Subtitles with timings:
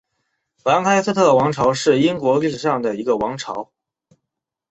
[0.63, 3.71] 兰开斯特王朝是英国历史上的一个王朝。